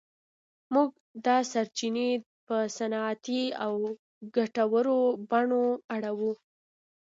موږ 0.73 0.89
دا 1.25 1.37
سرچینې 1.51 2.09
په 2.45 2.57
صنعتي 2.77 3.41
او 3.63 3.73
ګټورو 4.35 4.99
بڼو 5.29 5.65
اړوو. 5.95 6.31